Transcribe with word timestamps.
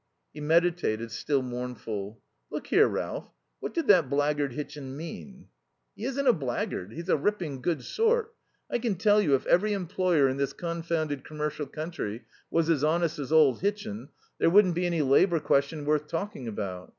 He 0.33 0.41
meditated, 0.41 1.11
still 1.11 1.43
mournful. 1.43 2.19
"Look 2.49 2.65
here, 2.65 2.87
Ralph, 2.87 3.31
what 3.59 3.71
did 3.75 3.85
that 3.85 4.09
blackguard 4.09 4.53
Hitchin 4.53 4.97
mean?" 4.97 5.49
"He 5.95 6.05
isn't 6.05 6.25
a 6.25 6.33
blackguard. 6.33 6.91
He's 6.91 7.07
a 7.07 7.15
ripping 7.15 7.61
good 7.61 7.83
sort. 7.83 8.33
I 8.67 8.79
can 8.79 8.95
tell 8.95 9.21
you, 9.21 9.35
if 9.35 9.45
every 9.45 9.73
employer 9.73 10.27
in 10.27 10.37
this 10.37 10.53
confounded 10.53 11.23
commercial 11.23 11.67
country 11.67 12.25
was 12.49 12.67
as 12.67 12.83
honest 12.83 13.19
as 13.19 13.31
old 13.31 13.59
Hitchin, 13.61 14.09
there 14.39 14.49
wouldn't 14.49 14.73
be 14.73 14.87
any 14.87 15.03
labour 15.03 15.39
question 15.39 15.85
worth 15.85 16.07
talking 16.07 16.47
about." 16.47 16.89